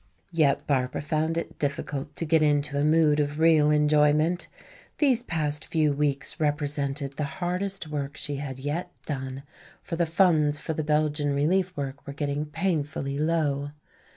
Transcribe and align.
Yet 0.31 0.65
Barbara 0.65 1.03
found 1.03 1.37
it 1.37 1.59
difficult 1.59 2.15
to 2.15 2.25
get 2.25 2.41
into 2.41 2.75
a 2.79 2.83
mood 2.83 3.19
of 3.19 3.37
real 3.37 3.69
enjoyment. 3.69 4.47
These 4.97 5.21
past 5.21 5.67
few 5.67 5.93
weeks 5.93 6.39
represented 6.39 7.15
the 7.17 7.23
hardest 7.37 7.87
work 7.87 8.17
she 8.17 8.37
had 8.37 8.57
yet 8.57 8.91
done, 9.05 9.43
for 9.83 9.97
the 9.97 10.07
funds 10.07 10.57
for 10.57 10.73
the 10.73 10.83
Belgian 10.83 11.35
Relief 11.35 11.77
work 11.77 12.07
were 12.07 12.13
getting 12.13 12.47
painfully 12.47 13.19
low. 13.19 13.69